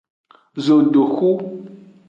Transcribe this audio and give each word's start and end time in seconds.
Zodohu. 0.63 1.29